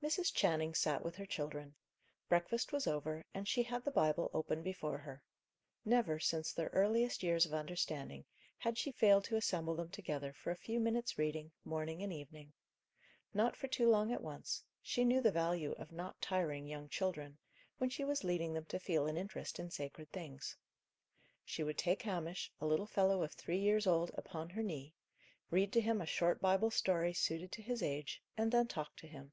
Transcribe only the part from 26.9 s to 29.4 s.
suited to his age, and then talk to him.